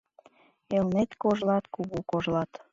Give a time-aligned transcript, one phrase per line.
[0.75, 2.51] Элнет кожлат— кугу кожлат